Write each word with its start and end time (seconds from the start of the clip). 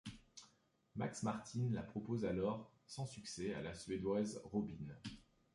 Max 0.95 1.21
Martin 1.21 1.69
la 1.73 1.83
propose 1.83 2.25
alors, 2.25 2.71
sans 2.87 3.05
succès, 3.05 3.53
à 3.53 3.61
la 3.61 3.75
suédoise 3.75 4.41
Robyn. 4.45 4.79